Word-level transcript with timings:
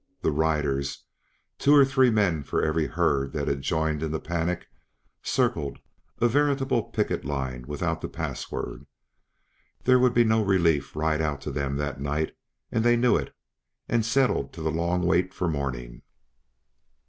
The 0.23 0.31
riders 0.31 1.03
two 1.59 1.75
or 1.75 1.85
three 1.85 2.09
men 2.09 2.41
for 2.41 2.63
every 2.63 2.87
herd 2.87 3.33
that 3.33 3.47
had 3.47 3.61
joined 3.61 4.01
in 4.01 4.09
the 4.11 4.19
panic 4.19 4.65
circled, 5.21 5.77
a 6.17 6.27
veritable 6.27 6.81
picket 6.85 7.23
line 7.23 7.65
without 7.67 8.01
the 8.01 8.07
password. 8.09 8.87
There 9.83 9.99
would 9.99 10.15
be 10.15 10.23
no 10.23 10.41
relief 10.43 10.95
ride 10.95 11.21
out 11.21 11.39
to 11.41 11.51
them 11.51 11.75
that 11.75 12.01
night, 12.01 12.35
and 12.71 12.83
they 12.83 12.97
knew 12.97 13.15
it 13.15 13.31
and 13.87 14.03
settled 14.03 14.53
to 14.53 14.63
the 14.63 14.71
long 14.71 15.03
wait 15.05 15.35
for 15.35 15.47
morning. 15.47 16.01